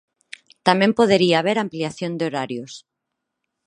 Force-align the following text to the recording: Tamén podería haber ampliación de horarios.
Tamén 0.67 0.91
podería 0.99 1.37
haber 1.39 1.57
ampliación 1.57 2.11
de 2.15 2.23
horarios. 2.27 2.73